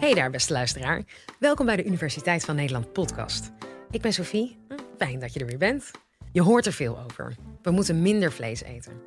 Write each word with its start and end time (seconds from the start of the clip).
Hey 0.00 0.14
daar, 0.14 0.30
beste 0.30 0.52
luisteraar. 0.52 1.02
Welkom 1.38 1.66
bij 1.66 1.76
de 1.76 1.84
Universiteit 1.84 2.44
van 2.44 2.56
Nederland 2.56 2.92
podcast. 2.92 3.50
Ik 3.90 4.00
ben 4.00 4.12
Sophie. 4.12 4.58
Fijn 4.98 5.18
dat 5.18 5.32
je 5.32 5.40
er 5.40 5.46
weer 5.46 5.58
bent. 5.58 5.90
Je 6.32 6.42
hoort 6.42 6.66
er 6.66 6.72
veel 6.72 6.98
over. 6.98 7.34
We 7.62 7.70
moeten 7.70 8.02
minder 8.02 8.32
vlees 8.32 8.62
eten. 8.62 9.02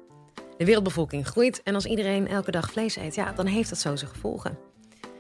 De 0.58 0.66
wereldbevolking 0.66 1.28
groeit 1.28 1.64
en 1.64 1.76
als 1.76 1.86
iedereen 1.86 2.28
elke 2.28 2.52
dag 2.52 2.72
vlees 2.72 2.96
eet, 2.96 3.16
ja, 3.16 3.32
dan 3.32 3.46
heeft 3.46 3.70
dat 3.70 3.80
zo 3.80 3.96
zijn 3.96 4.12
gevolgen. 4.12 4.58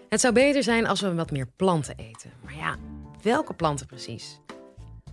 Het 0.09 0.19
zou 0.21 0.33
beter 0.33 0.63
zijn 0.63 0.87
als 0.87 1.01
we 1.01 1.13
wat 1.13 1.31
meer 1.31 1.47
planten 1.55 1.97
eten. 1.97 2.31
Maar 2.43 2.55
ja, 2.55 2.75
welke 3.21 3.53
planten 3.53 3.85
precies? 3.85 4.39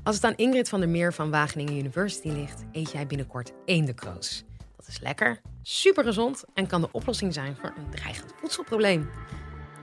Als 0.02 0.14
het 0.14 0.24
aan 0.24 0.36
Ingrid 0.36 0.68
van 0.68 0.80
der 0.80 0.88
Meer 0.88 1.12
van 1.12 1.30
Wageningen 1.30 1.78
University 1.78 2.28
ligt, 2.28 2.64
eet 2.72 2.92
jij 2.92 3.06
binnenkort 3.06 3.52
eendekroos. 3.64 4.44
Dat 4.76 4.86
is 4.88 5.00
lekker, 5.00 5.40
super 5.62 6.04
gezond 6.04 6.44
en 6.54 6.66
kan 6.66 6.80
de 6.80 6.92
oplossing 6.92 7.34
zijn 7.34 7.56
voor 7.56 7.72
een 7.76 7.90
dreigend 7.90 8.32
voedselprobleem. 8.40 9.10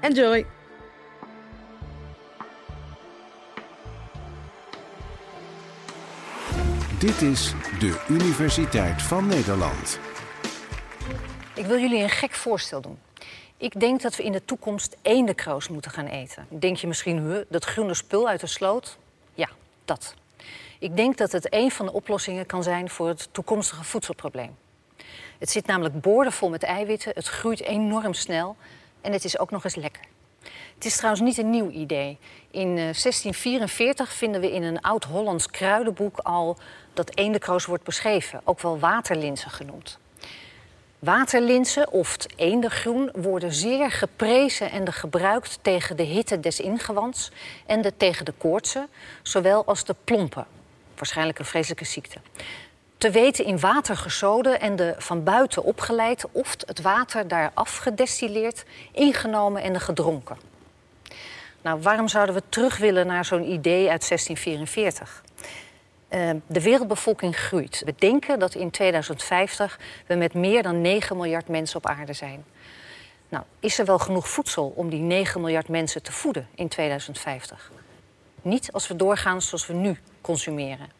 Enjoy! 0.02 0.46
Dit 7.08 7.22
is 7.22 7.54
de 7.80 8.06
Universiteit 8.10 9.02
van 9.02 9.28
Nederland. 9.28 10.00
Ik 11.56 11.66
wil 11.66 11.80
jullie 11.80 12.04
een 12.04 12.10
gek 12.10 12.34
voorstel 12.34 12.82
doen. 12.82 13.00
Ik 13.58 13.80
denk 13.80 14.02
dat 14.02 14.16
we 14.16 14.24
in 14.24 14.32
de 14.32 14.46
toekomst 14.46 14.98
eendekroos 15.02 15.68
moeten 15.68 15.92
gaan 15.92 16.06
eten. 16.06 16.48
Denk 16.50 16.78
je 16.78 16.88
misschien, 16.88 17.18
huh, 17.18 17.42
dat 17.50 17.66
groene 17.66 17.94
spul 17.94 18.28
uit 18.28 18.40
de 18.40 18.48
sloot? 18.48 18.98
Ja, 19.34 19.50
dat. 19.86 20.14
Ik 20.80 20.96
denk 20.96 21.18
dat 21.18 21.32
het 21.32 21.54
een 21.54 21.72
van 21.72 21.86
de 21.86 21.94
oplossingen 21.94 22.46
kan 22.46 22.64
zijn 22.64 22.90
voor 22.90 23.08
het 23.08 23.30
toekomstige 23.32 23.84
voedselprobleem. 23.84 24.56
Het 25.40 25.50
zit 25.50 25.66
namelijk 25.66 26.02
boordevol 26.02 26.50
met 26.50 26.64
eiwitten, 26.64 27.12
het 27.16 27.28
groeit 27.28 27.62
enorm 27.62 28.14
snel 28.14 28.56
en 29.02 29.12
het 29.12 29.24
is 29.24 29.40
ook 29.40 29.52
nog 29.52 29.64
eens 29.64 29.76
lekker. 29.76 30.04
Het 30.76 30.86
is 30.86 30.96
trouwens 30.96 31.24
niet 31.24 31.38
een 31.38 31.50
nieuw 31.50 31.70
idee. 31.70 32.18
In 32.52 32.68
eh, 32.68 32.76
1644 32.76 34.14
vinden 34.14 34.42
we 34.42 34.52
in 34.52 34.64
een 34.64 34.82
oud-Hollands 34.82 35.48
kruidenboek 35.48 36.18
al 36.18 36.58
dat 36.94 37.16
eendekroos 37.16 37.66
wordt 37.66 37.84
beschreven, 37.84 38.42
ook 38.44 38.62
wel 38.62 38.80
waterlinzen 38.80 39.52
genoemd. 39.52 40.00
Waterlinzen 41.00 41.92
of 41.92 42.12
het 42.12 42.28
eendengroen 42.36 43.10
worden 43.14 43.54
zeer 43.54 43.92
geprezen 43.92 44.72
en 44.72 44.94
gebruikt 44.94 45.60
tegen 45.62 45.98
de 45.98 46.04
hitte 46.04 46.40
des 46.40 46.60
ingewands 46.60 47.32
en 47.66 47.82
de, 47.82 47.98
tegen 47.98 48.26
de 48.26 48.34
koortsen, 48.38 48.88
zowel 49.22 49.66
als 49.66 49.84
de 49.84 49.96
plompen, 50.04 50.48
waarschijnlijk 50.96 51.40
een 51.40 51.46
vreselijke 51.46 51.86
ziekte. 51.86 52.20
Te 52.98 53.12
weten 53.12 53.46
in 53.46 53.60
water 53.60 53.98
gezoden 53.98 54.60
en 54.60 54.76
de 54.76 54.96
van 54.98 55.24
buiten 55.24 55.64
opgeleid 55.64 56.26
of 56.32 56.56
het 56.66 56.82
water 56.82 57.28
daar 57.28 57.52
afgedestilleerd, 57.54 58.64
ingenomen 58.92 59.62
en 59.62 59.80
gedronken. 59.80 60.38
Nou, 61.62 61.82
waarom 61.82 62.08
zouden 62.08 62.36
we 62.36 62.42
terug 62.50 62.78
willen 62.78 63.08
naar 63.08 63.26
zo'n 63.26 63.52
idee 63.52 63.90
uit 63.90 64.08
1644? 64.08 65.24
Uh, 66.10 66.30
de 66.48 66.62
wereldbevolking 66.62 67.38
groeit. 67.38 67.82
We 67.86 67.94
denken 67.98 68.40
dat 68.40 68.56
in 68.56 68.70
2050 68.70 69.80
we 70.08 70.16
met 70.16 70.34
meer 70.34 70.64
dan 70.64 70.82
9 70.82 71.16
miljard 71.16 71.48
mensen 71.48 71.78
op 71.78 71.86
aarde 71.86 72.14
zijn. 72.14 72.46
Nou, 73.30 73.44
is 73.60 73.80
er 73.80 73.86
wel 73.86 74.00
genoeg 74.00 74.30
voedsel 74.30 74.74
om 74.76 74.90
die 74.90 75.02
9 75.02 75.42
miljard 75.42 75.68
mensen 75.68 76.04
te 76.04 76.12
voeden 76.12 76.48
in 76.56 76.68
2050? 76.68 77.72
Niet 78.42 78.72
als 78.72 78.88
we 78.88 78.96
doorgaan 78.96 79.42
zoals 79.42 79.68
we 79.68 79.74
nu 79.74 80.00
consumeren. 80.22 80.97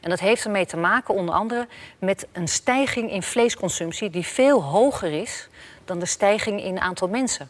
En 0.00 0.10
dat 0.10 0.20
heeft 0.20 0.44
ermee 0.44 0.66
te 0.66 0.76
maken 0.76 1.14
onder 1.14 1.34
andere 1.34 1.68
met 1.98 2.26
een 2.32 2.48
stijging 2.48 3.10
in 3.10 3.22
vleesconsumptie 3.22 4.10
die 4.10 4.26
veel 4.26 4.62
hoger 4.62 5.12
is 5.12 5.48
dan 5.84 5.98
de 5.98 6.06
stijging 6.06 6.62
in 6.62 6.80
aantal 6.80 7.08
mensen. 7.08 7.48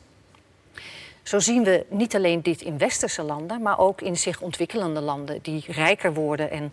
Zo 1.23 1.39
zien 1.39 1.65
we 1.65 1.87
niet 1.89 2.15
alleen 2.15 2.43
dit 2.43 2.63
in 2.63 2.79
westerse 2.79 3.23
landen, 3.23 3.63
maar 3.63 3.79
ook 3.79 4.01
in 4.01 4.17
zich 4.17 4.41
ontwikkelende 4.41 5.01
landen 5.01 5.39
die 5.43 5.65
rijker 5.69 6.15
worden 6.15 6.51
en 6.51 6.73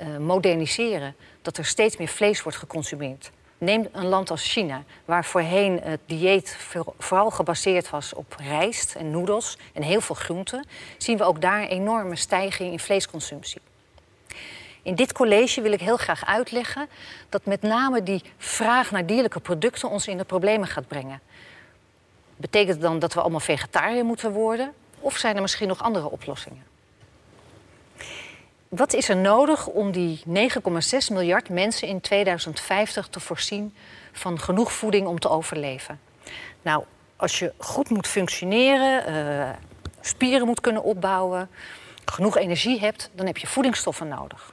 uh, 0.00 0.16
moderniseren, 0.16 1.14
dat 1.42 1.56
er 1.56 1.64
steeds 1.64 1.96
meer 1.96 2.08
vlees 2.08 2.42
wordt 2.42 2.58
geconsumeerd. 2.58 3.30
Neem 3.58 3.88
een 3.92 4.06
land 4.06 4.30
als 4.30 4.52
China, 4.52 4.84
waar 5.04 5.24
voorheen 5.24 5.80
het 5.82 6.00
dieet 6.06 6.56
vooral 6.98 7.30
gebaseerd 7.30 7.90
was 7.90 8.14
op 8.14 8.34
rijst 8.38 8.94
en 8.94 9.10
noedels 9.10 9.58
en 9.72 9.82
heel 9.82 10.00
veel 10.00 10.14
groenten, 10.14 10.66
zien 10.98 11.16
we 11.16 11.24
ook 11.24 11.40
daar 11.40 11.62
een 11.62 11.68
enorme 11.68 12.16
stijging 12.16 12.72
in 12.72 12.80
vleesconsumptie. 12.80 13.60
In 14.86 14.94
dit 14.94 15.12
college 15.12 15.60
wil 15.60 15.72
ik 15.72 15.80
heel 15.80 15.96
graag 15.96 16.26
uitleggen 16.26 16.88
dat 17.28 17.44
met 17.44 17.62
name 17.62 18.02
die 18.02 18.22
vraag 18.38 18.90
naar 18.90 19.06
dierlijke 19.06 19.40
producten 19.40 19.90
ons 19.90 20.06
in 20.06 20.18
de 20.18 20.24
problemen 20.24 20.68
gaat 20.68 20.88
brengen. 20.88 21.20
Betekent 22.36 22.72
het 22.72 22.80
dan 22.80 22.98
dat 22.98 23.14
we 23.14 23.20
allemaal 23.20 23.40
vegetariër 23.40 24.04
moeten 24.04 24.32
worden? 24.32 24.72
Of 25.00 25.16
zijn 25.16 25.36
er 25.36 25.42
misschien 25.42 25.68
nog 25.68 25.82
andere 25.82 26.10
oplossingen? 26.10 26.64
Wat 28.68 28.92
is 28.92 29.08
er 29.08 29.16
nodig 29.16 29.66
om 29.66 29.90
die 29.90 30.22
9,6 30.28 30.32
miljard 31.12 31.48
mensen 31.48 31.88
in 31.88 32.00
2050 32.00 33.08
te 33.08 33.20
voorzien 33.20 33.74
van 34.12 34.40
genoeg 34.40 34.72
voeding 34.72 35.06
om 35.06 35.18
te 35.18 35.28
overleven? 35.28 36.00
Nou, 36.62 36.84
als 37.16 37.38
je 37.38 37.52
goed 37.58 37.90
moet 37.90 38.06
functioneren, 38.06 39.12
uh, 39.12 39.50
spieren 40.00 40.46
moet 40.46 40.60
kunnen 40.60 40.82
opbouwen, 40.82 41.50
genoeg 42.10 42.36
energie 42.36 42.80
hebt, 42.80 43.10
dan 43.14 43.26
heb 43.26 43.36
je 43.36 43.46
voedingsstoffen 43.46 44.08
nodig. 44.08 44.52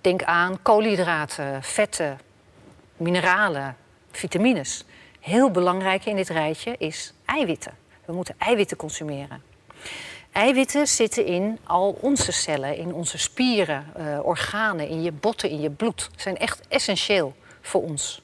Denk 0.00 0.22
aan 0.22 0.62
koolhydraten, 0.62 1.62
vetten, 1.62 2.20
mineralen, 2.96 3.76
vitamines. 4.10 4.84
Heel 5.20 5.50
belangrijk 5.50 6.04
in 6.04 6.16
dit 6.16 6.28
rijtje 6.28 6.74
is 6.78 7.12
eiwitten. 7.24 7.72
We 8.04 8.12
moeten 8.12 8.34
eiwitten 8.38 8.76
consumeren. 8.76 9.42
Eiwitten 10.32 10.86
zitten 10.86 11.26
in 11.26 11.58
al 11.64 11.98
onze 12.00 12.32
cellen, 12.32 12.76
in 12.76 12.94
onze 12.94 13.18
spieren, 13.18 13.86
uh, 13.98 14.18
organen, 14.22 14.88
in 14.88 15.02
je 15.02 15.12
botten, 15.12 15.50
in 15.50 15.60
je 15.60 15.70
bloed. 15.70 16.00
Ze 16.00 16.20
zijn 16.22 16.36
echt 16.36 16.60
essentieel 16.68 17.34
voor 17.60 17.82
ons. 17.82 18.22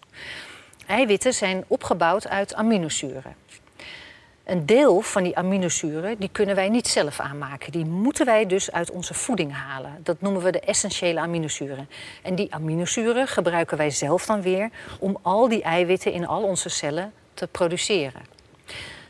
Eiwitten 0.87 1.35
zijn 1.35 1.65
opgebouwd 1.67 2.29
uit 2.29 2.55
aminozuren. 2.55 3.35
Een 4.51 4.67
deel 4.67 5.01
van 5.01 5.23
die 5.23 5.37
aminozuren 5.37 6.19
die 6.19 6.29
kunnen 6.33 6.55
wij 6.55 6.69
niet 6.69 6.89
zelf 6.89 7.21
aanmaken. 7.21 7.73
Die 7.73 7.85
moeten 7.85 8.27
wij 8.27 8.47
dus 8.47 8.73
uit 8.73 8.91
onze 8.91 9.15
voeding 9.15 9.53
halen. 9.53 9.99
Dat 10.03 10.21
noemen 10.21 10.43
we 10.43 10.51
de 10.51 10.61
essentiële 10.61 11.21
aminozuren. 11.21 11.89
En 12.23 12.35
die 12.35 12.55
aminozuren 12.55 13.27
gebruiken 13.27 13.77
wij 13.77 13.91
zelf 13.91 14.27
dan 14.27 14.43
weer 14.43 14.71
om 14.99 15.19
al 15.23 15.49
die 15.49 15.63
eiwitten 15.63 16.13
in 16.13 16.27
al 16.27 16.43
onze 16.43 16.69
cellen 16.69 17.13
te 17.35 17.47
produceren. 17.47 18.23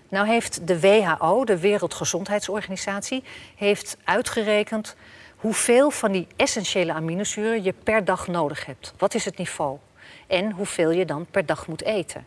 Nou 0.08 0.26
heeft 0.26 0.66
de 0.66 0.80
WHO, 0.80 1.44
de 1.44 1.58
Wereldgezondheidsorganisatie, 1.58 3.22
heeft 3.56 3.96
uitgerekend 4.04 4.96
hoeveel 5.36 5.90
van 5.90 6.12
die 6.12 6.26
essentiële 6.36 6.92
aminozuren 6.92 7.62
je 7.62 7.74
per 7.82 8.04
dag 8.04 8.26
nodig 8.26 8.66
hebt. 8.66 8.94
Wat 8.98 9.14
is 9.14 9.24
het 9.24 9.36
niveau? 9.36 9.78
En 10.26 10.52
hoeveel 10.52 10.90
je 10.90 11.04
dan 11.04 11.26
per 11.30 11.46
dag 11.46 11.66
moet 11.66 11.82
eten. 11.82 12.26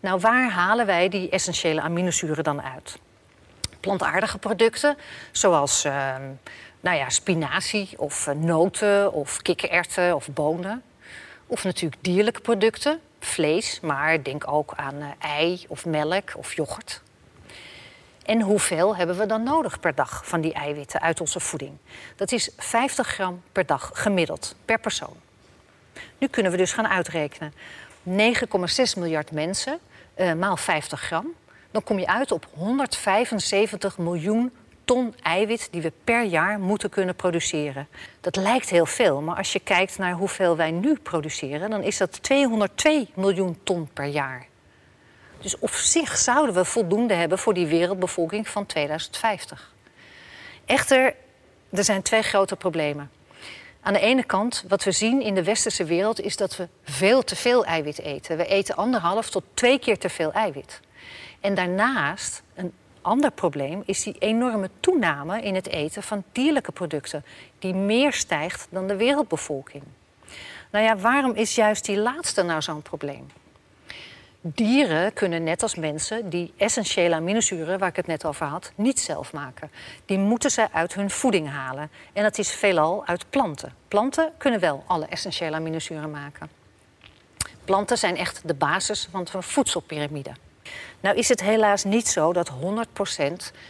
Nou, 0.00 0.20
waar 0.20 0.50
halen 0.50 0.86
wij 0.86 1.08
die 1.08 1.30
essentiële 1.30 1.80
aminozuren 1.80 2.44
dan 2.44 2.62
uit? 2.62 2.98
Plantaardige 3.80 4.38
producten, 4.38 4.96
zoals 5.32 5.84
uh, 5.84 6.14
nou 6.80 6.96
ja, 6.96 7.08
spinazie 7.08 7.88
of 7.96 8.26
uh, 8.26 8.34
noten 8.34 9.12
of 9.12 9.42
kikkererwten 9.42 10.14
of 10.14 10.28
bonen. 10.28 10.82
Of 11.46 11.64
natuurlijk 11.64 12.04
dierlijke 12.04 12.40
producten, 12.40 13.00
vlees, 13.18 13.80
maar 13.80 14.22
denk 14.22 14.52
ook 14.52 14.72
aan 14.76 14.94
uh, 14.94 15.06
ei 15.18 15.64
of 15.68 15.84
melk 15.84 16.32
of 16.36 16.54
yoghurt. 16.54 17.02
En 18.24 18.40
hoeveel 18.40 18.96
hebben 18.96 19.18
we 19.18 19.26
dan 19.26 19.42
nodig 19.42 19.80
per 19.80 19.94
dag 19.94 20.26
van 20.26 20.40
die 20.40 20.52
eiwitten 20.52 21.00
uit 21.00 21.20
onze 21.20 21.40
voeding? 21.40 21.76
Dat 22.16 22.32
is 22.32 22.50
50 22.56 23.06
gram 23.06 23.42
per 23.52 23.66
dag 23.66 23.90
gemiddeld, 23.94 24.54
per 24.64 24.78
persoon. 24.78 25.16
Nu 26.18 26.26
kunnen 26.26 26.52
we 26.52 26.58
dus 26.58 26.72
gaan 26.72 26.88
uitrekenen. 26.88 27.52
9,6 28.08 28.12
miljard 28.96 29.30
mensen 29.30 29.80
uh, 30.20 30.32
maal 30.32 30.56
50 30.56 31.00
gram. 31.00 31.26
Dan 31.70 31.82
kom 31.82 31.98
je 31.98 32.06
uit 32.06 32.32
op 32.32 32.46
175 32.54 33.98
miljoen 33.98 34.52
ton 34.84 35.14
eiwit 35.22 35.68
die 35.70 35.82
we 35.82 35.92
per 36.04 36.24
jaar 36.24 36.58
moeten 36.58 36.90
kunnen 36.90 37.14
produceren. 37.14 37.88
Dat 38.20 38.36
lijkt 38.36 38.70
heel 38.70 38.86
veel, 38.86 39.20
maar 39.20 39.36
als 39.36 39.52
je 39.52 39.60
kijkt 39.60 39.98
naar 39.98 40.12
hoeveel 40.12 40.56
wij 40.56 40.70
nu 40.70 40.98
produceren, 41.02 41.70
dan 41.70 41.82
is 41.82 41.96
dat 41.96 42.22
202 42.22 43.08
miljoen 43.14 43.58
ton 43.62 43.88
per 43.92 44.06
jaar. 44.06 44.46
Dus 45.40 45.58
op 45.58 45.70
zich 45.70 46.16
zouden 46.16 46.54
we 46.54 46.64
voldoende 46.64 47.14
hebben 47.14 47.38
voor 47.38 47.54
die 47.54 47.66
wereldbevolking 47.66 48.48
van 48.48 48.66
2050. 48.66 49.72
Echter, 50.64 51.14
er 51.70 51.84
zijn 51.84 52.02
twee 52.02 52.22
grote 52.22 52.56
problemen. 52.56 53.10
Aan 53.82 53.92
de 53.92 54.00
ene 54.00 54.24
kant, 54.24 54.64
wat 54.68 54.84
we 54.84 54.92
zien 54.92 55.22
in 55.22 55.34
de 55.34 55.44
westerse 55.44 55.84
wereld, 55.84 56.20
is 56.20 56.36
dat 56.36 56.56
we 56.56 56.68
veel 56.82 57.22
te 57.22 57.36
veel 57.36 57.64
eiwit 57.64 57.98
eten. 57.98 58.36
We 58.36 58.46
eten 58.46 58.76
anderhalf 58.76 59.30
tot 59.30 59.44
twee 59.54 59.78
keer 59.78 59.98
te 59.98 60.08
veel 60.08 60.32
eiwit. 60.32 60.80
En 61.40 61.54
daarnaast, 61.54 62.42
een 62.54 62.72
ander 63.02 63.30
probleem, 63.30 63.82
is 63.84 64.02
die 64.02 64.16
enorme 64.18 64.70
toename 64.80 65.42
in 65.42 65.54
het 65.54 65.66
eten 65.66 66.02
van 66.02 66.24
dierlijke 66.32 66.72
producten, 66.72 67.24
die 67.58 67.74
meer 67.74 68.12
stijgt 68.12 68.66
dan 68.70 68.86
de 68.86 68.96
wereldbevolking. 68.96 69.82
Nou 70.70 70.84
ja, 70.84 70.96
waarom 70.96 71.34
is 71.34 71.54
juist 71.54 71.84
die 71.84 71.98
laatste 71.98 72.42
nou 72.42 72.62
zo'n 72.62 72.82
probleem? 72.82 73.26
Dieren 74.42 75.12
kunnen 75.12 75.44
net 75.44 75.62
als 75.62 75.74
mensen 75.74 76.30
die 76.30 76.52
essentiële 76.56 77.14
aminozuren, 77.14 77.78
waar 77.78 77.88
ik 77.88 77.96
het 77.96 78.06
net 78.06 78.24
over 78.24 78.46
had, 78.46 78.72
niet 78.74 79.00
zelf 79.00 79.32
maken. 79.32 79.70
Die 80.04 80.18
moeten 80.18 80.50
ze 80.50 80.72
uit 80.72 80.94
hun 80.94 81.10
voeding 81.10 81.48
halen. 81.48 81.90
En 82.12 82.22
dat 82.22 82.38
is 82.38 82.50
veelal 82.50 83.06
uit 83.06 83.30
planten. 83.30 83.74
Planten 83.88 84.32
kunnen 84.36 84.60
wel 84.60 84.84
alle 84.86 85.06
essentiële 85.06 85.56
aminozuren 85.56 86.10
maken. 86.10 86.48
Planten 87.64 87.98
zijn 87.98 88.16
echt 88.16 88.40
de 88.44 88.54
basis 88.54 89.08
van 89.10 89.24
de 89.32 89.42
voedselpyramide. 89.42 90.32
Nou 91.00 91.16
is 91.16 91.28
het 91.28 91.40
helaas 91.40 91.84
niet 91.84 92.08
zo 92.08 92.32
dat 92.32 92.50
100% 92.50 92.52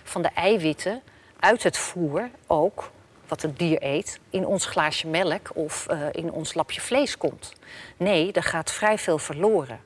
van 0.04 0.22
de 0.22 0.30
eiwitten 0.34 1.02
uit 1.40 1.62
het 1.62 1.76
voer 1.76 2.30
ook 2.46 2.90
wat 3.28 3.42
het 3.42 3.58
dier 3.58 3.82
eet, 3.82 4.20
in 4.30 4.46
ons 4.46 4.66
glaasje 4.66 5.06
melk 5.06 5.50
of 5.54 5.86
uh, 5.90 6.06
in 6.12 6.32
ons 6.32 6.54
lapje 6.54 6.80
vlees 6.80 7.16
komt. 7.16 7.52
Nee, 7.96 8.32
er 8.32 8.42
gaat 8.42 8.70
vrij 8.70 8.98
veel 8.98 9.18
verloren. 9.18 9.80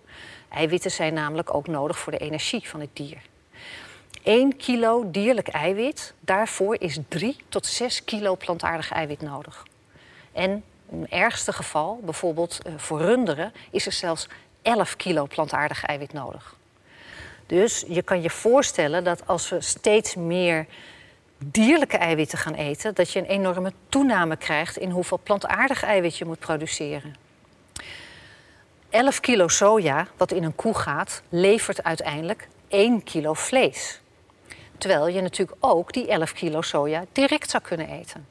Eiwitten 0.54 0.90
zijn 0.90 1.14
namelijk 1.14 1.54
ook 1.54 1.66
nodig 1.66 1.98
voor 1.98 2.12
de 2.12 2.18
energie 2.18 2.68
van 2.68 2.80
het 2.80 2.90
dier. 2.92 3.22
1 4.22 4.56
kilo 4.56 5.10
dierlijk 5.10 5.48
eiwit, 5.48 6.14
daarvoor 6.20 6.76
is 6.80 6.98
3 7.08 7.36
tot 7.48 7.66
6 7.66 8.04
kilo 8.04 8.36
plantaardig 8.36 8.92
eiwit 8.92 9.20
nodig. 9.20 9.66
En 10.32 10.64
in 10.90 11.00
het 11.00 11.10
ergste 11.10 11.52
geval, 11.52 12.00
bijvoorbeeld 12.04 12.60
uh, 12.66 12.72
voor 12.76 13.00
runderen, 13.00 13.52
is 13.70 13.86
er 13.86 13.92
zelfs 13.92 14.28
11 14.62 14.96
kilo 14.96 15.26
plantaardig 15.26 15.84
eiwit 15.84 16.12
nodig. 16.12 16.56
Dus 17.46 17.84
je 17.88 18.02
kan 18.02 18.22
je 18.22 18.30
voorstellen 18.30 19.04
dat 19.04 19.26
als 19.26 19.48
we 19.48 19.60
steeds 19.60 20.14
meer 20.14 20.66
dierlijke 21.38 21.96
eiwitten 21.96 22.38
gaan 22.38 22.54
eten, 22.54 22.94
dat 22.94 23.10
je 23.12 23.18
een 23.18 23.24
enorme 23.24 23.72
toename 23.88 24.36
krijgt 24.36 24.76
in 24.76 24.90
hoeveel 24.90 25.20
plantaardig 25.22 25.82
eiwit 25.82 26.16
je 26.16 26.24
moet 26.24 26.38
produceren. 26.38 27.23
11 28.94 29.20
kilo 29.20 29.48
soja, 29.48 30.06
wat 30.16 30.32
in 30.32 30.44
een 30.44 30.54
koe 30.54 30.74
gaat, 30.74 31.22
levert 31.28 31.82
uiteindelijk 31.82 32.48
1 32.68 33.02
kilo 33.02 33.32
vlees. 33.32 34.00
Terwijl 34.78 35.08
je 35.08 35.20
natuurlijk 35.20 35.58
ook 35.60 35.92
die 35.92 36.08
11 36.08 36.32
kilo 36.32 36.62
soja 36.62 37.04
direct 37.12 37.50
zou 37.50 37.62
kunnen 37.62 37.88
eten. 37.88 38.28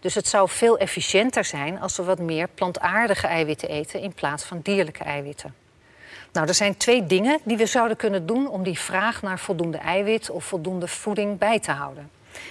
Dus 0.00 0.14
het 0.14 0.28
zou 0.28 0.48
veel 0.48 0.78
efficiënter 0.78 1.44
zijn 1.44 1.80
als 1.80 1.96
we 1.96 2.02
wat 2.02 2.18
meer 2.18 2.48
plantaardige 2.48 3.26
eiwitten 3.26 3.68
eten 3.68 4.00
in 4.00 4.12
plaats 4.12 4.44
van 4.44 4.60
dierlijke 4.62 5.04
eiwitten. 5.04 5.54
Nou, 6.32 6.46
er 6.48 6.54
zijn 6.54 6.76
twee 6.76 7.06
dingen 7.06 7.38
die 7.44 7.56
we 7.56 7.66
zouden 7.66 7.96
kunnen 7.96 8.26
doen 8.26 8.48
om 8.48 8.62
die 8.62 8.78
vraag 8.78 9.22
naar 9.22 9.38
voldoende 9.38 9.78
eiwit 9.78 10.30
of 10.30 10.44
voldoende 10.44 10.88
voeding 10.88 11.38
bij 11.38 11.60
te 11.60 11.72
houden. 11.72 12.10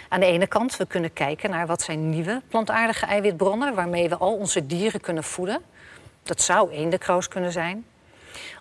Aan 0.10 0.20
de 0.20 0.26
ene 0.26 0.48
kant, 0.48 0.78
we 0.78 0.86
kunnen 0.86 1.14
kijken 1.14 1.50
naar 1.50 1.68
wat 1.68 1.82
zijn 1.82 2.10
nieuwe 2.10 2.42
plantaardige 2.48 3.06
eiwitbronnen 3.06 3.76
waarmee 3.76 4.10
we 4.10 4.18
al 4.18 4.34
onze 4.34 4.66
dieren 4.66 5.02
kunnen 5.02 5.24
voeden. 5.24 5.62
Dat 6.30 6.42
zou 6.42 6.72
eendekroos 6.72 7.28
kunnen 7.28 7.52
zijn. 7.52 7.86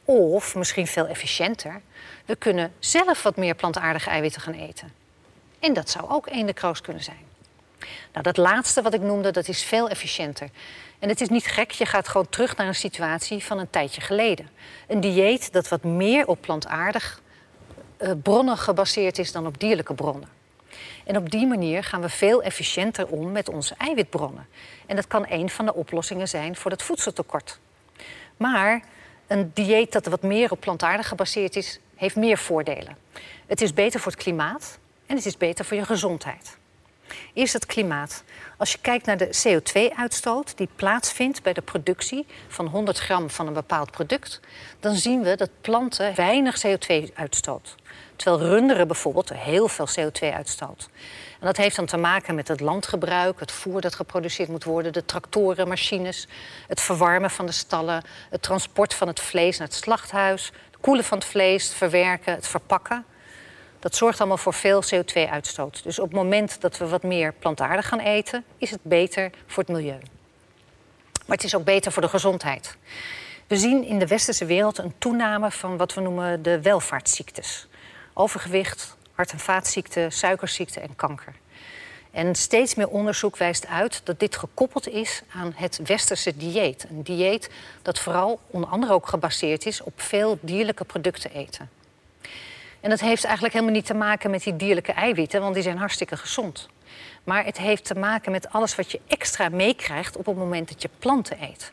Of 0.05 0.55
misschien 0.55 0.87
veel 0.87 1.07
efficiënter, 1.07 1.81
we 2.25 2.37
kunnen 2.37 2.73
zelf 2.79 3.23
wat 3.23 3.37
meer 3.37 3.55
plantaardige 3.55 4.11
eiwitten 4.11 4.41
gaan 4.41 4.55
eten. 4.55 4.93
En 5.59 5.73
dat 5.73 5.91
zou 5.91 6.11
ook 6.11 6.29
eendekroos 6.29 6.81
kunnen 6.81 7.03
zijn. 7.03 7.27
Nou, 8.13 8.23
dat 8.23 8.37
laatste 8.37 8.83
wat 8.83 8.95
ik 8.95 9.01
noemde, 9.01 9.31
dat 9.31 9.49
is 9.49 9.65
veel 9.65 9.89
efficiënter. 9.89 10.49
En 10.99 11.09
het 11.09 11.21
is 11.21 11.29
niet 11.29 11.47
gek, 11.47 11.71
je 11.71 11.87
gaat 11.87 12.09
gewoon 12.09 12.29
terug 12.29 12.57
naar 12.57 12.67
een 12.67 12.75
situatie 12.75 13.45
van 13.45 13.59
een 13.59 13.71
tijdje 13.71 14.01
geleden. 14.01 14.49
Een 14.87 15.01
dieet 15.01 15.53
dat 15.53 15.69
wat 15.69 15.83
meer 15.83 16.27
op 16.27 16.41
plantaardig 16.41 17.21
uh, 17.99 18.11
bronnen 18.23 18.59
gebaseerd 18.59 19.19
is 19.19 19.33
dan 19.33 19.47
op 19.47 19.61
dierlijke 19.61 19.95
bronnen. 19.95 20.29
En 21.09 21.17
op 21.17 21.31
die 21.31 21.47
manier 21.47 21.85
gaan 21.85 22.01
we 22.01 22.09
veel 22.09 22.43
efficiënter 22.43 23.07
om 23.07 23.33
met 23.33 23.49
onze 23.49 23.75
eiwitbronnen. 23.79 24.47
En 24.87 24.97
dat 24.97 25.07
kan 25.07 25.27
een 25.29 25.51
van 25.51 25.65
de 25.65 25.75
oplossingen 25.75 26.29
zijn 26.29 26.57
voor 26.57 26.71
het 26.71 26.83
voedseltekort. 26.83 27.59
Maar 28.37 28.83
een 29.27 29.51
dieet 29.55 29.93
dat 29.93 30.07
wat 30.07 30.23
meer 30.23 30.51
op 30.51 30.61
plantaardig 30.61 31.09
gebaseerd 31.09 31.57
is, 31.57 31.81
heeft 31.97 32.17
meer 32.17 32.39
voordelen. 32.39 32.97
Het 33.47 33.61
is 33.61 33.75
beter 33.75 34.01
voor 34.01 34.13
het 34.13 34.23
klimaat 34.23 34.79
en 35.07 35.17
het 35.17 35.27
is 35.27 35.37
beter 35.37 35.65
voor 35.65 35.77
je 35.77 35.85
gezondheid. 35.85 36.57
Eerst 37.33 37.53
het 37.53 37.67
klimaat. 37.67 38.23
Als 38.57 38.73
je 38.73 38.79
kijkt 38.81 39.07
naar 39.07 39.17
de 39.17 39.41
CO2-uitstoot 39.47 40.57
die 40.57 40.69
plaatsvindt 40.77 41.43
bij 41.43 41.53
de 41.53 41.63
productie 41.63 42.27
van 42.49 42.67
100 42.67 42.99
gram 42.99 43.31
van 43.31 43.47
een 43.47 43.53
bepaald 43.53 43.91
product, 43.91 44.41
dan 44.81 44.95
zien 44.95 45.23
we 45.23 45.37
dat 45.37 45.51
planten 45.61 46.15
weinig 46.15 46.67
CO2 46.67 47.15
uitstoot. 47.15 47.75
Terwijl 48.19 48.51
runderen 48.51 48.87
bijvoorbeeld 48.87 49.33
heel 49.33 49.69
veel 49.69 49.89
CO2 49.89 50.35
uitstoot. 50.35 50.89
En 51.41 51.47
dat 51.47 51.57
heeft 51.57 51.77
dan 51.77 51.87
te 51.87 51.97
maken 51.97 52.35
met 52.35 52.49
het 52.49 52.61
landgebruik, 52.61 53.41
het 53.41 53.53
voer 53.53 53.81
dat 53.81 53.95
geproduceerd 53.95 54.49
moet 54.49 54.65
worden, 54.65 54.93
de 54.93 55.05
tractoren, 55.05 55.69
machines, 55.69 56.29
het 56.67 56.81
verwarmen 56.81 57.31
van 57.31 57.47
de 57.47 57.53
stallen, 57.53 58.03
het 58.31 58.43
transport 58.43 58.95
van 58.95 59.09
het 59.09 59.21
vlees 59.21 59.59
naar 59.59 59.67
het 59.67 59.77
slachthuis, 59.77 60.53
het 60.71 60.81
koelen 60.81 61.05
van 61.05 61.19
het 61.19 61.27
vlees, 61.27 61.65
het 61.65 61.75
verwerken, 61.75 62.35
het 62.35 62.47
verpakken. 62.47 63.05
Dat 63.79 63.97
zorgt 63.97 64.19
allemaal 64.19 64.37
voor 64.37 64.55
veel 64.55 64.83
CO2-uitstoot. 64.83 65.83
Dus 65.83 65.99
op 65.99 66.09
het 66.09 66.17
moment 66.17 66.61
dat 66.61 66.79
we 66.79 66.89
wat 66.89 67.03
meer 67.03 67.35
plantaardig 67.39 67.89
gaan 67.89 68.01
eten, 68.01 68.45
is 68.57 68.71
het 68.71 68.83
beter 68.83 69.31
voor 69.47 69.63
het 69.63 69.73
milieu. 69.73 69.99
Maar 71.27 71.37
het 71.37 71.45
is 71.45 71.55
ook 71.55 71.65
beter 71.65 71.93
voor 71.93 72.03
de 72.03 72.09
gezondheid. 72.09 72.77
We 73.47 73.57
zien 73.57 73.85
in 73.85 73.99
de 73.99 74.07
westerse 74.07 74.45
wereld 74.45 74.79
een 74.79 74.95
toename 74.99 75.51
van 75.51 75.77
wat 75.77 75.95
we 75.95 76.01
noemen 76.01 76.43
de 76.43 76.63
welvaartsziektes 76.63 77.69
overgewicht, 78.19 78.97
hart- 79.13 79.33
en 79.33 79.39
vaatziekten, 79.39 80.13
suikerziekte 80.13 80.81
en 80.81 80.97
kanker. 80.97 81.35
En 82.11 82.35
steeds 82.35 82.75
meer 82.75 82.89
onderzoek 82.89 83.37
wijst 83.37 83.67
uit 83.67 84.01
dat 84.05 84.21
dit 84.21 84.37
gekoppeld 84.37 84.89
is 84.89 85.23
aan 85.35 85.53
het 85.57 85.81
westerse 85.85 86.37
dieet. 86.37 86.87
Een 86.91 87.03
dieet 87.03 87.51
dat 87.83 87.99
vooral 87.99 88.41
onder 88.47 88.71
andere 88.71 88.93
ook 88.93 89.09
gebaseerd 89.09 89.67
is 89.67 89.83
op 89.83 90.01
veel 90.01 90.39
dierlijke 90.41 90.85
producten 90.85 91.33
eten. 91.33 91.71
En 92.81 92.91
dat 92.91 93.01
heeft 93.01 93.25
eigenlijk 93.25 93.55
helemaal 93.55 93.75
niet 93.75 93.87
te 93.87 93.95
maken 93.95 94.31
met 94.31 94.43
die 94.43 94.57
dierlijke 94.57 94.93
eiwitten, 94.93 95.41
want 95.41 95.55
die 95.55 95.63
zijn 95.63 95.79
hartstikke 95.79 96.17
gezond. 96.17 96.69
Maar 97.25 97.45
het 97.45 97.59
heeft 97.59 97.85
te 97.85 97.95
maken 97.95 98.33
met 98.33 98.53
alles 98.53 98.75
wat 98.75 98.91
je 98.91 99.01
extra 99.07 99.49
meekrijgt 99.49 100.17
op 100.17 100.27
het 100.27 100.37
moment 100.37 100.69
dat 100.69 100.83
je 100.83 100.91
planten 100.99 101.43
eet. 101.43 101.73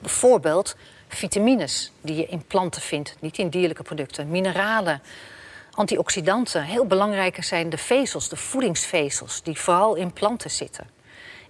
Bijvoorbeeld 0.00 0.76
vitamines 1.08 1.92
die 2.00 2.16
je 2.16 2.26
in 2.26 2.46
planten 2.46 2.82
vindt, 2.82 3.16
niet 3.20 3.38
in 3.38 3.48
dierlijke 3.48 3.82
producten, 3.82 4.30
mineralen, 4.30 5.02
antioxidanten. 5.70 6.62
Heel 6.62 6.86
belangrijk 6.86 7.44
zijn 7.44 7.70
de 7.70 7.78
vezels, 7.78 8.28
de 8.28 8.36
voedingsvezels, 8.36 9.42
die 9.42 9.58
vooral 9.58 9.94
in 9.94 10.12
planten 10.12 10.50
zitten. 10.50 10.86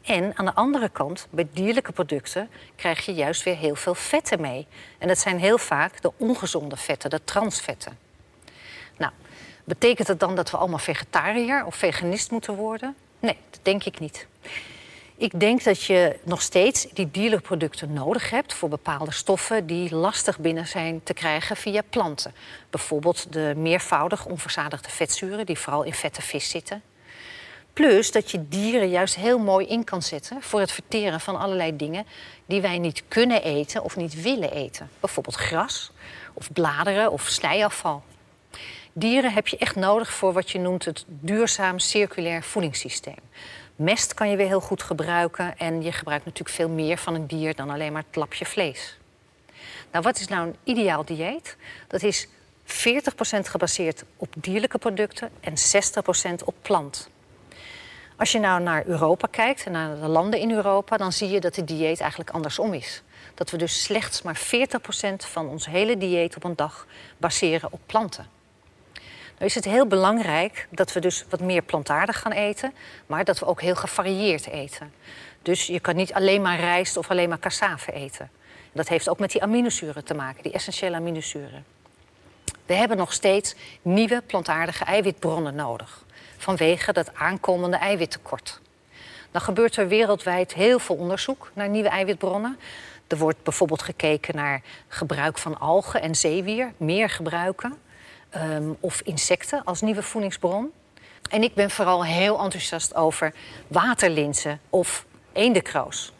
En 0.02 0.36
aan 0.36 0.44
de 0.44 0.54
andere 0.54 0.88
kant, 0.88 1.26
bij 1.30 1.48
dierlijke 1.52 1.92
producten 1.92 2.50
krijg 2.76 3.06
je 3.06 3.14
juist 3.14 3.42
weer 3.42 3.56
heel 3.56 3.74
veel 3.74 3.94
vetten 3.94 4.40
mee. 4.40 4.66
En 4.98 5.08
dat 5.08 5.18
zijn 5.18 5.38
heel 5.38 5.58
vaak 5.58 6.02
de 6.02 6.12
ongezonde 6.16 6.76
vetten, 6.76 7.10
de 7.10 7.24
transvetten. 7.24 7.98
Nou, 8.96 9.12
betekent 9.64 10.08
het 10.08 10.20
dan 10.20 10.36
dat 10.36 10.50
we 10.50 10.56
allemaal 10.56 10.78
vegetariër 10.78 11.64
of 11.64 11.75
veganist 11.75 12.30
moeten 12.30 12.54
worden? 12.54 12.96
Nee, 13.18 13.36
dat 13.50 13.60
denk 13.62 13.84
ik 13.84 13.98
niet. 13.98 14.26
Ik 15.18 15.40
denk 15.40 15.64
dat 15.64 15.82
je 15.82 16.18
nog 16.25 16.42
steeds 16.42 16.87
die 16.92 17.11
dierlijke 17.11 17.44
producten 17.44 17.92
nodig 17.92 18.30
hebt 18.30 18.54
voor 18.54 18.68
bepaalde 18.68 19.12
stoffen 19.12 19.66
die 19.66 19.94
lastig 19.94 20.38
binnen 20.38 20.66
zijn 20.66 21.02
te 21.02 21.14
krijgen 21.14 21.56
via 21.56 21.82
planten. 21.90 22.35
Bijvoorbeeld 22.70 23.32
de 23.32 23.54
meervoudig 23.56 24.26
onverzadigde 24.26 24.90
vetzuren 24.90 25.46
die 25.46 25.58
vooral 25.58 25.82
in 25.82 25.94
vette 25.94 26.23
vis 26.23 26.50
zitten. 26.50 26.82
Plus 27.73 28.12
dat 28.12 28.30
je 28.30 28.49
dieren 28.49 28.88
juist 28.88 29.14
heel 29.14 29.38
mooi 29.38 29.66
in 29.66 29.85
kan 29.85 30.02
zetten 30.02 30.42
voor 30.42 30.61
het 30.61 30.73
verteren 30.73 31.20
van 31.20 31.37
allerlei 31.37 31.76
dingen 31.76 32.06
die 32.46 32.61
wij 32.61 32.78
niet 32.78 33.02
kunnen 33.08 33.42
eten 33.42 33.82
of 33.82 33.96
niet 33.96 34.23
willen 34.23 34.52
eten. 34.52 34.90
Bijvoorbeeld 35.00 35.37
gras 35.37 35.90
of 36.32 36.52
bladeren 36.52 37.12
of 37.12 37.26
snijafval. 37.26 38.02
Dieren 38.92 39.32
heb 39.32 39.49
je 39.49 39.56
echt 39.56 39.76
nodig 39.76 40.12
voor 40.12 40.32
wat 40.32 40.50
je 40.50 40.58
noemt 40.58 40.85
het 40.85 41.04
duurzaam 41.06 41.78
circulair 41.78 42.42
voedingssysteem. 42.42 43.18
Mest 43.76 44.14
kan 44.14 44.30
je 44.30 44.37
weer 44.37 44.47
heel 44.47 44.61
goed 44.61 44.83
gebruiken 44.83 45.59
en 45.59 45.83
je 45.83 45.92
gebruikt 45.92 46.25
natuurlijk 46.25 46.56
veel 46.56 46.68
meer 46.68 46.99
van 46.99 47.14
een 47.14 47.26
dier 47.26 47.54
dan 47.54 47.71
alleen 47.71 47.92
maar 47.92 48.04
het 48.06 48.16
lapje 48.16 48.47
vlees. 48.47 48.99
Nou, 49.92 50.04
wat 50.04 50.18
is 50.21 50.28
nou 50.28 50.47
een 50.47 50.56
ideaal 50.64 51.04
dieet? 51.04 51.56
Dat 51.87 52.02
is 52.02 52.28
40% 52.64 52.68
gebaseerd 53.42 54.04
op 54.16 54.35
dierlijke 54.37 54.78
producten 54.78 55.30
en 55.40 55.54
60% 56.40 56.45
op 56.45 56.54
plant. 56.62 57.09
Als 58.16 58.33
je 58.33 58.38
nou 58.38 58.62
naar 58.62 58.87
Europa 58.87 59.28
kijkt 59.30 59.64
en 59.64 59.73
naar 59.73 60.00
de 60.00 60.09
landen 60.09 60.40
in 60.40 60.50
Europa, 60.50 60.97
dan 60.97 61.12
zie 61.12 61.28
je 61.28 61.40
dat 61.40 61.54
de 61.54 61.64
dieet 61.64 62.00
eigenlijk 62.00 62.30
andersom 62.30 62.73
is. 62.73 63.02
Dat 63.35 63.50
we 63.50 63.56
dus 63.56 63.83
slechts 63.83 64.23
maar 64.23 64.40
40% 64.40 64.40
van 65.16 65.49
ons 65.49 65.66
hele 65.66 65.99
dieet 65.99 66.37
op 66.37 66.45
een 66.45 66.56
dag 66.56 66.87
baseren 67.16 67.73
op 67.73 67.80
planten. 67.87 68.36
Is 69.38 69.55
het 69.55 69.64
heel 69.64 69.87
belangrijk 69.87 70.69
dat 70.71 70.93
we 70.93 71.00
dus 71.00 71.25
wat 71.28 71.40
meer 71.40 71.62
plantaardig 71.62 72.19
gaan 72.19 72.33
eten, 72.33 72.75
maar 73.07 73.25
dat 73.25 73.38
we 73.38 73.47
ook 73.47 73.61
heel 73.61 73.75
gevarieerd 73.75 74.47
eten. 74.47 74.93
Dus 75.43 75.66
je 75.66 75.81
kan 75.81 75.97
niet 75.97 76.12
alleen 76.12 76.43
maar 76.43 76.61
rijst 76.61 76.97
of 76.97 77.11
alleen 77.11 77.28
maar 77.28 77.38
cassave 77.38 77.93
eten. 77.93 78.31
Dat 78.73 78.88
heeft 78.88 79.09
ook 79.09 79.19
met 79.19 79.31
die 79.31 79.43
aminozuren 79.43 80.05
te 80.05 80.14
maken, 80.14 80.43
die 80.43 80.52
essentiële 80.52 80.97
aminozuren. 80.97 81.64
We 82.66 82.75
hebben 82.75 82.97
nog 82.97 83.12
steeds 83.12 83.55
nieuwe 83.83 84.23
plantaardige 84.26 84.85
eiwitbronnen 84.85 85.55
nodig 85.55 86.05
vanwege 86.37 86.93
dat 86.93 87.14
aankomende 87.14 87.76
eiwittekort. 87.76 88.61
Dan 89.31 89.40
gebeurt 89.40 89.76
er 89.76 89.88
wereldwijd 89.88 90.55
heel 90.55 90.78
veel 90.78 90.97
onderzoek 90.97 91.50
naar 91.52 91.69
nieuwe 91.69 91.88
eiwitbronnen. 91.88 92.59
Er 93.07 93.19
wordt 93.19 93.43
bijvoorbeeld 93.43 93.83
gekeken 93.83 94.37
naar 94.37 94.62
gebruik 94.88 95.38
van 95.38 95.59
algen 95.59 96.02
en 96.02 96.14
zeewier, 96.14 96.73
meer 96.76 97.11
gebruiken. 97.11 97.78
Ehm, 98.37 98.71
of 98.81 99.00
insecten 99.00 99.64
als 99.64 99.81
nieuwe 99.81 100.02
voedingsbron. 100.02 100.73
En 101.31 101.43
ik 101.43 101.55
ben 101.55 101.71
vooral 101.71 102.05
heel 102.05 102.38
enthousiast 102.38 102.95
over 102.95 103.35
waterlinzen 103.66 104.61
of 104.71 105.07
eendekroos. 105.33 106.12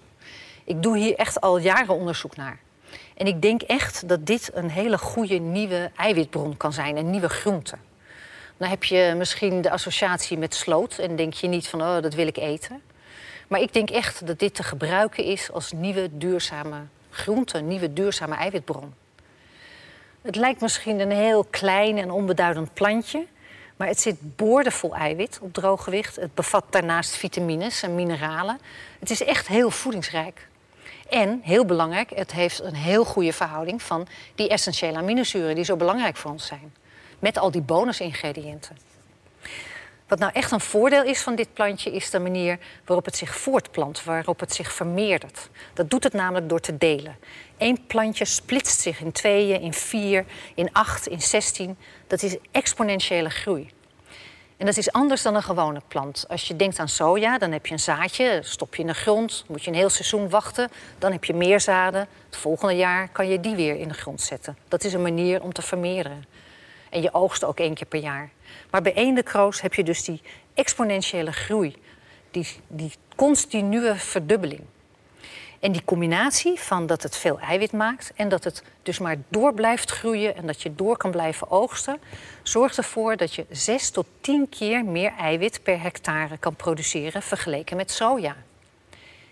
Ik 0.65 0.83
doe 0.83 0.99
hier 0.99 1.15
echt 1.15 1.41
al 1.41 1.59
jaren 1.59 1.95
onderzoek 1.95 2.37
naar. 2.37 2.59
En 3.17 3.27
ik 3.27 3.43
denk 3.43 3.63
echt 3.63 4.09
dat 4.09 4.27
dit 4.27 4.51
een 4.55 4.71
hele 4.71 4.99
goede 4.99 5.39
nieuwe 5.39 5.91
eiwitbron 5.97 6.57
kan 6.57 6.73
zijn, 6.73 6.97
een 6.97 7.11
nieuwe 7.11 7.29
groente. 7.29 7.77
Dan 8.57 8.69
heb 8.69 8.85
je 8.85 9.15
misschien 9.17 9.61
de 9.61 9.71
associatie 9.71 10.39
met 10.39 10.55
sloot 10.55 10.99
en 10.99 11.17
denk 11.17 11.33
je 11.33 11.47
niet 11.47 11.69
van 11.69 11.83
oh, 11.83 12.03
dat 12.03 12.15
wil 12.15 12.27
ik 12.27 12.37
eten. 12.37 12.83
Maar 13.49 13.61
ik 13.61 13.73
denk 13.73 13.91
echt 13.91 14.27
dat 14.27 14.39
dit 14.39 14.55
te 14.55 14.63
gebruiken 14.63 15.25
is 15.25 15.53
als 15.53 15.73
nieuwe 15.73 16.09
duurzame 16.13 16.81
groente, 17.11 17.59
nieuwe 17.59 17.93
duurzame 17.93 18.35
eiwitbron. 18.35 18.95
Het 20.27 20.37
lijkt 20.37 20.61
misschien 20.61 21.01
een 21.01 21.11
heel 21.11 21.45
klein 21.45 21.99
en 21.99 22.11
onbeduidend 22.11 22.75
plantje, 22.75 23.27
maar 23.77 23.89
het 23.89 24.01
zit 24.01 24.37
boordevol 24.37 24.95
eiwit 24.95 25.39
op 25.43 25.53
drooggewicht. 25.53 26.17
Het 26.17 26.35
bevat 26.35 26.65
daarnaast 26.71 27.17
vitamines 27.17 27.83
en 27.83 27.95
mineralen. 27.95 28.59
Het 28.99 29.11
is 29.11 29.23
echt 29.23 29.47
heel 29.47 29.71
voedingsrijk. 29.71 30.49
En, 31.09 31.41
heel 31.43 31.65
belangrijk, 31.65 32.11
het 32.15 32.33
heeft 32.33 32.61
een 32.61 32.75
heel 32.75 33.05
goede 33.05 33.33
verhouding 33.33 33.83
van 33.83 34.07
die 34.35 34.49
essentiële 34.49 34.97
aminozuren 34.97 35.55
die 35.55 35.65
zo 35.65 35.77
belangrijk 35.77 36.17
voor 36.17 36.31
ons 36.31 36.47
zijn. 36.47 36.75
Met 37.19 37.39
al 37.39 37.51
die 37.51 37.63
bonusingrediënten. 37.63 38.77
Wat 40.09 40.19
nou 40.19 40.33
echt 40.33 40.51
een 40.53 40.61
voordeel 40.61 41.03
is 41.03 41.23
van 41.23 41.35
dit 41.35 41.53
plantje, 41.53 41.93
is 41.93 42.11
de 42.11 42.19
manier 42.19 42.59
waarop 42.85 43.05
het 43.05 43.17
zich 43.17 43.37
voortplant, 43.37 44.05
waarop 44.05 44.41
het 44.41 44.55
zich 44.55 44.73
vermeerdert. 44.73 45.49
Dat 45.75 45.91
doet 45.91 46.05
het 46.05 46.13
namelijk 46.13 46.49
door 46.49 46.61
te 46.61 46.79
delen. 46.79 47.17
Eén 47.59 47.87
plantje 47.87 48.25
splitst 48.25 48.81
zich 48.81 49.01
in 49.01 49.13
tweeën, 49.13 49.61
in 49.61 49.73
vier, 49.73 50.25
in 50.55 50.73
acht, 50.73 51.07
in 51.07 51.23
zestien. 51.23 51.79
Dat 52.07 52.23
is 52.23 52.37
exponentiële 52.51 53.31
groei. 53.31 53.71
En 54.57 54.67
dat 54.67 54.77
is 54.77 54.93
anders 54.93 55.23
dan 55.23 55.35
een 55.35 55.43
gewone 55.43 55.81
plant. 55.89 56.25
Als 56.29 56.49
je 56.49 56.57
denkt 56.57 56.79
aan 56.79 56.89
soja, 56.89 57.39
dan 57.39 57.53
heb 57.53 57.67
je 57.67 57.73
een 57.73 57.79
zaadje, 57.79 58.41
stop 58.43 58.75
je 58.75 58.81
in 58.81 58.89
de 58.89 58.95
grond, 58.95 59.45
moet 59.49 59.65
je 59.65 59.71
een 59.71 59.77
heel 59.77 59.91
seizoen 59.91 60.29
wachten, 60.29 60.71
dan 60.99 61.13
heb 61.13 61.25
je 61.25 61.35
meer 61.35 61.61
zaden. 61.61 62.09
Het 62.27 62.37
volgende 62.37 62.75
jaar 62.75 63.09
kan 63.09 63.29
je 63.29 63.41
die 63.41 63.55
weer 63.55 63.77
in 63.77 63.89
de 63.89 63.95
grond 63.95 64.21
zetten. 64.21 64.57
Dat 64.69 64.85
is 64.85 64.93
een 64.93 65.03
manier 65.03 65.43
om 65.43 65.53
te 65.53 65.63
vermeerderen. 65.63 66.25
En 66.97 67.03
je 67.03 67.15
oogst 67.15 67.45
ook 67.45 67.59
één 67.59 67.75
keer 67.75 67.87
per 67.87 68.01
jaar. 68.01 68.31
Maar 68.71 68.83
bij 68.83 68.95
eendekroos 68.95 69.61
heb 69.61 69.75
je 69.75 69.85
dus 69.85 70.05
die 70.05 70.23
exponentiële 70.55 71.33
groei, 71.33 71.77
die, 72.31 72.47
die 72.67 72.93
continue 73.17 73.95
verdubbeling. 73.95 74.61
En 75.61 75.73
die 75.73 75.85
combinatie 75.85 76.61
van 76.61 76.87
dat 76.87 77.03
het 77.03 77.17
veel 77.17 77.41
eiwit 77.41 77.73
maakt 77.73 78.13
en 78.15 78.29
dat 78.29 78.45
het 78.45 78.63
dus 78.83 78.99
maar 78.99 79.17
door 79.29 79.55
blijft 79.55 79.91
groeien 79.91 80.37
en 80.37 80.47
dat 80.47 80.63
je 80.63 80.75
door 80.75 80.97
kan 80.97 81.11
blijven 81.11 81.51
oogsten, 81.51 82.01
zorgt 82.43 82.77
ervoor 82.77 83.17
dat 83.17 83.35
je 83.35 83.47
6 83.51 83.91
tot 83.91 84.07
10 84.21 84.49
keer 84.49 84.85
meer 84.85 85.13
eiwit 85.19 85.63
per 85.63 85.81
hectare 85.81 86.37
kan 86.39 86.57
produceren 86.57 87.23
vergeleken 87.23 87.77
met 87.77 87.91
soja. 87.91 88.37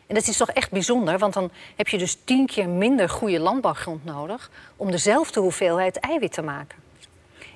En 0.06 0.14
dat 0.14 0.26
is 0.26 0.36
toch 0.36 0.50
echt 0.50 0.70
bijzonder, 0.70 1.18
want 1.18 1.34
dan 1.34 1.50
heb 1.76 1.88
je 1.88 1.98
dus 1.98 2.16
10 2.24 2.46
keer 2.46 2.68
minder 2.68 3.08
goede 3.08 3.40
landbouwgrond 3.40 4.04
nodig 4.04 4.50
om 4.76 4.90
dezelfde 4.90 5.40
hoeveelheid 5.40 5.96
eiwit 5.96 6.32
te 6.32 6.42
maken. 6.42 6.83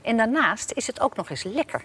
En 0.02 0.16
daarnaast 0.16 0.72
is 0.72 0.86
het 0.86 1.00
ook 1.00 1.16
nog 1.16 1.30
eens 1.30 1.42
lekker. 1.42 1.84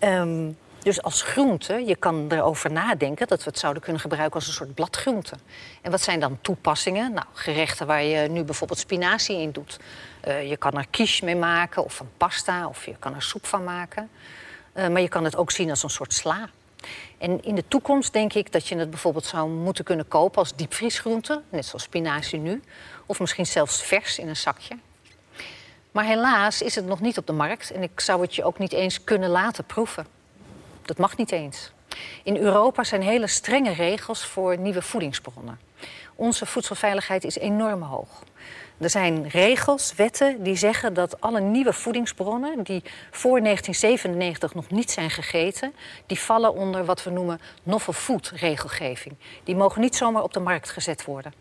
Um, 0.00 0.56
dus 0.82 1.02
als 1.02 1.22
groente, 1.22 1.84
je 1.86 1.96
kan 1.96 2.26
erover 2.28 2.72
nadenken 2.72 3.26
dat 3.26 3.44
we 3.44 3.50
het 3.50 3.58
zouden 3.58 3.82
kunnen 3.82 4.00
gebruiken 4.00 4.34
als 4.34 4.46
een 4.46 4.52
soort 4.52 4.74
bladgroente. 4.74 5.36
En 5.82 5.90
wat 5.90 6.00
zijn 6.00 6.20
dan 6.20 6.38
toepassingen? 6.40 7.12
Nou, 7.12 7.26
gerechten 7.32 7.86
waar 7.86 8.02
je 8.02 8.28
nu 8.28 8.42
bijvoorbeeld 8.42 8.78
spinazie 8.78 9.36
in 9.36 9.50
doet. 9.50 9.78
Uh, 10.28 10.48
je 10.48 10.56
kan 10.56 10.72
er 10.72 10.86
quiche 10.90 11.24
mee 11.24 11.36
maken 11.36 11.84
of 11.84 12.00
een 12.00 12.10
pasta 12.16 12.68
of 12.68 12.86
je 12.86 12.94
kan 12.98 13.14
er 13.14 13.22
soep 13.22 13.46
van 13.46 13.64
maken. 13.64 14.10
Uh, 14.74 14.88
maar 14.88 15.00
je 15.00 15.08
kan 15.08 15.24
het 15.24 15.36
ook 15.36 15.50
zien 15.50 15.70
als 15.70 15.82
een 15.82 15.90
soort 15.90 16.14
sla. 16.14 16.48
En 17.18 17.42
in 17.42 17.54
de 17.54 17.64
toekomst 17.68 18.12
denk 18.12 18.32
ik 18.32 18.52
dat 18.52 18.68
je 18.68 18.76
het 18.76 18.90
bijvoorbeeld 18.90 19.26
zou 19.26 19.50
moeten 19.50 19.84
kunnen 19.84 20.08
kopen 20.08 20.38
als 20.38 20.56
diepvriesgroente, 20.56 21.42
net 21.48 21.66
zoals 21.66 21.82
spinazie 21.82 22.38
nu. 22.38 22.62
Of 23.06 23.20
misschien 23.20 23.46
zelfs 23.46 23.82
vers 23.82 24.18
in 24.18 24.28
een 24.28 24.36
zakje. 24.36 24.76
Maar 25.92 26.04
helaas 26.04 26.62
is 26.62 26.74
het 26.74 26.86
nog 26.86 27.00
niet 27.00 27.18
op 27.18 27.26
de 27.26 27.32
markt 27.32 27.70
en 27.70 27.82
ik 27.82 28.00
zou 28.00 28.20
het 28.20 28.34
je 28.34 28.44
ook 28.44 28.58
niet 28.58 28.72
eens 28.72 29.04
kunnen 29.04 29.30
laten 29.30 29.64
proeven. 29.64 30.06
Dat 30.82 30.98
mag 30.98 31.16
niet 31.16 31.32
eens. 31.32 31.72
In 32.22 32.36
Europa 32.36 32.84
zijn 32.84 33.02
hele 33.02 33.26
strenge 33.26 33.72
regels 33.72 34.24
voor 34.24 34.58
nieuwe 34.58 34.82
voedingsbronnen. 34.82 35.60
Onze 36.14 36.46
voedselveiligheid 36.46 37.24
is 37.24 37.38
enorm 37.38 37.82
hoog. 37.82 38.22
Er 38.78 38.90
zijn 38.90 39.28
regels, 39.28 39.94
wetten 39.94 40.42
die 40.42 40.56
zeggen 40.56 40.94
dat 40.94 41.20
alle 41.20 41.40
nieuwe 41.40 41.72
voedingsbronnen 41.72 42.62
die 42.62 42.82
voor 43.10 43.40
1997 43.40 44.54
nog 44.54 44.70
niet 44.70 44.90
zijn 44.90 45.10
gegeten, 45.10 45.74
die 46.06 46.20
vallen 46.20 46.54
onder 46.54 46.84
wat 46.84 47.02
we 47.02 47.10
noemen 47.10 47.40
novel 47.62 47.92
food 47.92 48.32
regelgeving. 48.34 49.14
Die 49.44 49.56
mogen 49.56 49.80
niet 49.80 49.96
zomaar 49.96 50.22
op 50.22 50.32
de 50.32 50.40
markt 50.40 50.70
gezet 50.70 51.04
worden. 51.04 51.32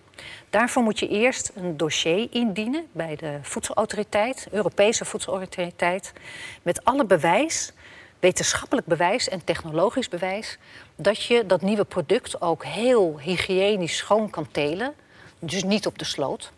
Daarvoor 0.49 0.83
moet 0.83 0.99
je 0.99 1.07
eerst 1.07 1.51
een 1.55 1.77
dossier 1.77 2.27
indienen 2.31 2.87
bij 2.91 3.15
de 3.15 3.39
voedselautoriteit, 3.41 4.47
Europese 4.51 5.05
voedselautoriteit, 5.05 6.13
met 6.61 6.83
alle 6.83 7.05
bewijs 7.05 7.71
wetenschappelijk 8.19 8.87
bewijs 8.87 9.29
en 9.29 9.43
technologisch 9.43 10.09
bewijs 10.09 10.57
dat 10.95 11.23
je 11.23 11.45
dat 11.45 11.61
nieuwe 11.61 11.85
product 11.85 12.41
ook 12.41 12.65
heel 12.65 13.19
hygiënisch 13.19 13.97
schoon 13.97 14.29
kan 14.29 14.51
telen. 14.51 14.93
Dus 15.39 15.63
niet 15.63 15.85
op 15.85 15.97
de 15.97 16.05
sloot. 16.05 16.51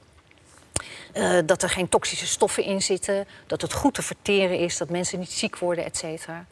Uh, 1.14 1.40
dat 1.46 1.64
er 1.64 1.70
geen 1.70 1.90
toxische 1.90 2.28
stoffen 2.28 2.64
in 2.64 2.82
zitten, 2.82 3.28
dat 3.48 3.62
het 3.62 3.74
goed 3.74 3.94
te 3.94 4.02
verteren 4.02 4.58
is, 4.58 4.78
dat 4.78 4.90
mensen 4.90 5.20
niet 5.20 5.32
ziek 5.32 5.58
worden, 5.58 5.86
et 5.86 5.98
cetera. 5.98 6.46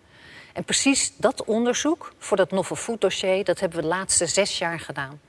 En 0.53 0.63
precies 0.63 1.13
dat 1.17 1.43
onderzoek 1.43 2.13
voor 2.17 2.37
dat 2.37 2.51
novel 2.51 2.75
food 2.75 3.01
dossier, 3.01 3.43
dat 3.43 3.59
hebben 3.59 3.77
we 3.77 3.83
de 3.83 3.89
laatste 3.89 4.25
zes 4.27 4.57
jaar 4.57 4.79
gedaan. 4.79 5.21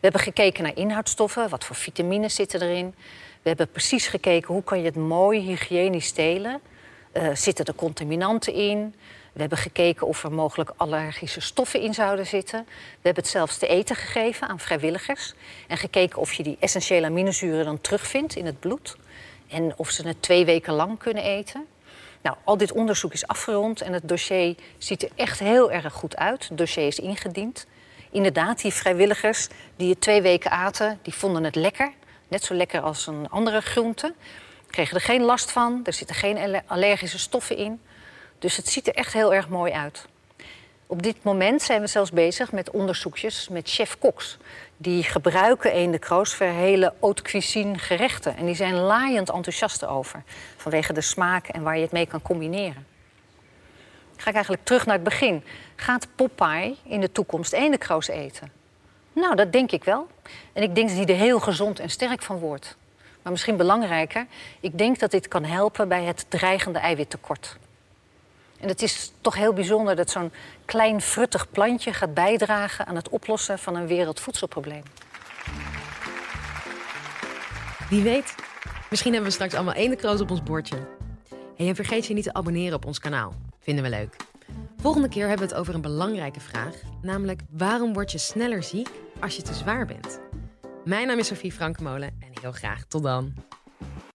We 0.00 0.04
hebben 0.06 0.20
gekeken 0.20 0.62
naar 0.62 0.76
inhoudstoffen, 0.76 1.48
wat 1.48 1.64
voor 1.64 1.76
vitamines 1.76 2.34
zitten 2.34 2.62
erin. 2.62 2.94
We 3.42 3.48
hebben 3.48 3.70
precies 3.70 4.06
gekeken 4.06 4.54
hoe 4.54 4.64
kan 4.64 4.78
je 4.78 4.84
het 4.84 4.96
mooi 4.96 5.40
hygiënisch 5.40 6.10
telen. 6.10 6.60
Uh, 7.12 7.28
zitten 7.34 7.64
er 7.64 7.74
contaminanten 7.74 8.52
in? 8.52 8.94
We 9.32 9.40
hebben 9.40 9.58
gekeken 9.58 10.06
of 10.06 10.24
er 10.24 10.32
mogelijk 10.32 10.72
allergische 10.76 11.40
stoffen 11.40 11.80
in 11.80 11.94
zouden 11.94 12.26
zitten. 12.26 12.64
We 12.66 13.00
hebben 13.02 13.22
het 13.22 13.32
zelfs 13.32 13.58
te 13.58 13.66
eten 13.66 13.96
gegeven 13.96 14.48
aan 14.48 14.60
vrijwilligers. 14.60 15.34
En 15.66 15.76
gekeken 15.76 16.18
of 16.18 16.32
je 16.32 16.42
die 16.42 16.56
essentiële 16.60 17.06
aminozuren 17.06 17.64
dan 17.64 17.80
terugvindt 17.80 18.36
in 18.36 18.46
het 18.46 18.60
bloed. 18.60 18.96
En 19.48 19.72
of 19.76 19.90
ze 19.90 20.06
het 20.06 20.22
twee 20.22 20.44
weken 20.44 20.72
lang 20.74 20.98
kunnen 20.98 21.22
eten. 21.22 21.66
Nou, 22.22 22.36
al 22.44 22.56
dit 22.56 22.72
onderzoek 22.72 23.12
is 23.12 23.26
afgerond 23.26 23.80
en 23.80 23.92
het 23.92 24.08
dossier 24.08 24.54
ziet 24.78 25.02
er 25.02 25.10
echt 25.14 25.38
heel 25.38 25.72
erg 25.72 25.92
goed 25.92 26.16
uit. 26.16 26.48
Het 26.48 26.58
dossier 26.58 26.86
is 26.86 26.98
ingediend. 26.98 27.66
Inderdaad, 28.10 28.62
die 28.62 28.72
vrijwilligers 28.72 29.48
die 29.76 29.90
het 29.90 30.00
twee 30.00 30.22
weken 30.22 30.50
aten, 30.50 30.98
die 31.02 31.14
vonden 31.14 31.44
het 31.44 31.54
lekker. 31.54 31.92
Net 32.28 32.44
zo 32.44 32.54
lekker 32.54 32.80
als 32.80 33.06
een 33.06 33.28
andere 33.28 33.60
groente. 33.60 34.14
Kregen 34.70 34.96
er 34.96 35.02
geen 35.02 35.22
last 35.22 35.50
van, 35.50 35.80
er 35.84 35.92
zitten 35.92 36.16
geen 36.16 36.62
allergische 36.66 37.18
stoffen 37.18 37.56
in. 37.56 37.80
Dus 38.38 38.56
het 38.56 38.68
ziet 38.68 38.86
er 38.86 38.94
echt 38.94 39.12
heel 39.12 39.34
erg 39.34 39.48
mooi 39.48 39.72
uit. 39.72 40.06
Op 40.86 41.02
dit 41.02 41.22
moment 41.22 41.62
zijn 41.62 41.80
we 41.80 41.86
zelfs 41.86 42.10
bezig 42.10 42.52
met 42.52 42.70
onderzoekjes 42.70 43.48
met 43.48 43.70
chef-koks. 43.70 44.36
Die 44.76 45.02
gebruiken 45.02 45.76
een 45.76 45.98
kroos 45.98 46.34
voor 46.34 46.46
hele 46.46 46.94
haute 47.00 47.22
cuisine 47.22 47.78
gerechten. 47.78 48.36
En 48.36 48.46
die 48.46 48.54
zijn 48.54 48.74
laaiend 48.74 49.30
enthousiast 49.30 49.86
over. 49.86 50.22
Vanwege 50.56 50.92
de 50.92 51.00
smaak 51.00 51.48
en 51.48 51.62
waar 51.62 51.76
je 51.76 51.82
het 51.82 51.92
mee 51.92 52.06
kan 52.06 52.22
combineren. 52.22 52.86
Ga 54.20 54.28
ik 54.28 54.34
eigenlijk 54.34 54.64
terug 54.64 54.86
naar 54.86 54.94
het 54.94 55.04
begin. 55.04 55.44
Gaat 55.76 56.08
Popeye 56.14 56.76
in 56.84 57.00
de 57.00 57.12
toekomst 57.12 57.52
eendekroos 57.52 58.08
eten? 58.08 58.52
Nou, 59.12 59.34
dat 59.34 59.52
denk 59.52 59.72
ik 59.72 59.84
wel. 59.84 60.06
En 60.52 60.62
ik 60.62 60.74
denk 60.74 60.88
dat 60.88 60.96
hij 60.96 61.06
er 61.06 61.20
heel 61.20 61.40
gezond 61.40 61.78
en 61.78 61.90
sterk 61.90 62.22
van 62.22 62.38
wordt. 62.38 62.76
Maar 63.22 63.32
misschien 63.32 63.56
belangrijker, 63.56 64.26
ik 64.60 64.78
denk 64.78 64.98
dat 64.98 65.10
dit 65.10 65.28
kan 65.28 65.44
helpen 65.44 65.88
bij 65.88 66.04
het 66.04 66.24
dreigende 66.28 66.78
eiwittekort. 66.78 67.56
En 68.60 68.68
het 68.68 68.82
is 68.82 69.12
toch 69.20 69.34
heel 69.34 69.52
bijzonder 69.52 69.96
dat 69.96 70.10
zo'n 70.10 70.32
klein 70.64 71.00
fruttig 71.00 71.50
plantje 71.50 71.92
gaat 71.92 72.14
bijdragen 72.14 72.86
aan 72.86 72.96
het 72.96 73.08
oplossen 73.08 73.58
van 73.58 73.76
een 73.76 73.86
wereldvoedselprobleem. 73.86 74.82
Wie 77.88 78.02
weet, 78.02 78.34
misschien 78.90 79.12
hebben 79.12 79.30
we 79.30 79.34
straks 79.34 79.54
allemaal 79.54 79.74
ene 79.74 80.20
op 80.20 80.30
ons 80.30 80.42
bordje. 80.42 80.76
En 81.56 81.74
vergeet 81.74 82.06
je 82.06 82.14
niet 82.14 82.24
te 82.24 82.32
abonneren 82.32 82.74
op 82.74 82.84
ons 82.84 82.98
kanaal. 82.98 83.34
Vinden 83.68 83.84
we 83.84 83.90
leuk. 83.90 84.16
Volgende 84.76 85.08
keer 85.08 85.28
hebben 85.28 85.46
we 85.46 85.52
het 85.52 85.60
over 85.60 85.74
een 85.74 85.80
belangrijke 85.80 86.40
vraag, 86.40 86.74
namelijk 87.02 87.40
waarom 87.50 87.92
word 87.92 88.12
je 88.12 88.18
sneller 88.18 88.62
ziek 88.62 88.88
als 89.20 89.36
je 89.36 89.42
te 89.42 89.54
zwaar 89.54 89.86
bent? 89.86 90.20
Mijn 90.84 91.06
naam 91.06 91.18
is 91.18 91.26
Sophie 91.26 91.52
Frankemolen 91.52 92.08
en 92.08 92.28
heel 92.40 92.52
graag 92.52 92.84
tot 92.84 93.02
dan. 93.02 93.34